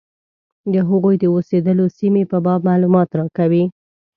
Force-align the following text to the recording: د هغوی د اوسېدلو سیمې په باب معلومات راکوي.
د 0.73 0.75
هغوی 0.89 1.15
د 1.19 1.23
اوسېدلو 1.35 1.85
سیمې 1.97 2.23
په 2.31 2.37
باب 2.45 2.61
معلومات 2.69 3.09
راکوي. 3.19 3.63